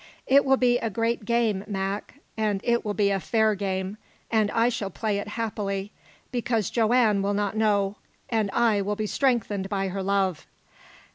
It 0.25 0.45
will 0.45 0.57
be 0.57 0.79
a 0.79 0.89
great 0.89 1.25
game, 1.25 1.63
Mac 1.67 2.21
and 2.35 2.59
it 2.63 2.83
will 2.83 2.95
be 2.95 3.11
a 3.11 3.19
fair 3.19 3.53
game; 3.53 3.97
and 4.31 4.49
I 4.49 4.67
shall 4.67 4.89
play 4.89 5.19
it 5.19 5.27
happily, 5.27 5.91
because 6.31 6.71
Joanne 6.71 7.21
will 7.21 7.35
not 7.35 7.55
know, 7.55 7.97
and 8.27 8.49
I 8.49 8.81
will 8.81 8.95
be 8.95 9.05
strengthened 9.05 9.69
by 9.69 9.89
her 9.89 10.01
love. 10.01 10.47